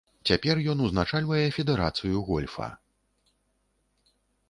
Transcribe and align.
Цяпер 0.29 0.61
ён 0.73 0.81
узначальвае 0.85 1.43
федэрацыю 1.59 2.25
гольфа. 2.33 2.73